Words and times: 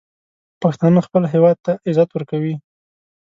پښتانه 0.61 0.99
خپل 1.07 1.23
هیواد 1.33 1.57
ته 1.65 1.71
عزت 1.89 2.09
ورکوي. 2.13 2.55